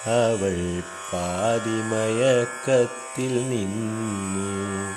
[0.05, 0.81] അവൾ
[1.13, 4.93] പാതിമയക്കത്തിൽ നിന്നു.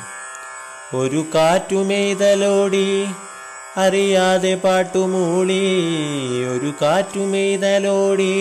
[0.97, 3.07] ഒരു കാറ്റുമെയ്തലോടി
[3.77, 6.45] അറിയാതെ പാട്ടുമൂളി.
[6.45, 8.38] ഒരു കാറ്റുമെയ്തലോടി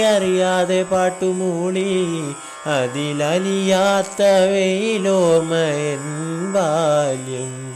[0.00, 2.22] അറിയാതെ പാട്ടുമൂളി.
[2.66, 7.74] അതിലലിയാത്ത വെയിലോമയൻ ബാല്യം.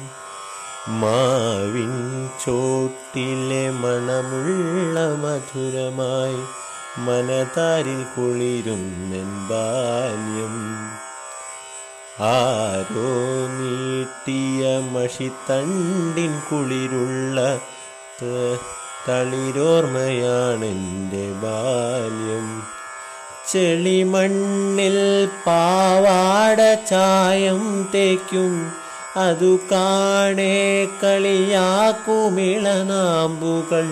[1.00, 9.10] മാവിൻ ചോട്ടിലെ മണമുള്ള മധുരമായി മനതാരിൽ കുളിരും
[9.48, 10.54] ബാല്യം
[12.20, 13.10] ആരോ
[13.58, 17.58] നീട്ടിയ മഷിത്തണ്ടിൻ കുളിരുള്ള
[19.08, 22.62] തളിരോർമ്മയാണെന്റെ ബാല്യം.
[23.52, 28.54] ചെളിമണ്ണിൽ പാവാട ചായം തേക്കും.
[29.16, 33.86] അതു കാണേ കളിയാക്കുമിളനാമ്പുകൾ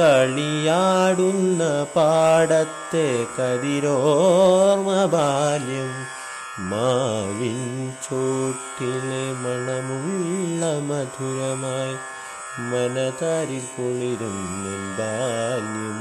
[0.00, 5.92] കളിയാടുന്ന പാടത്തെ കതിരോർമ്മ ബാല്യം.
[6.70, 11.96] മാവിൻ ചോട്ടിലെ മണമുള്ള മധുരമായി
[12.58, 14.38] മനതാരിൽ കുളിരും
[14.98, 15.93] ബാല്യം.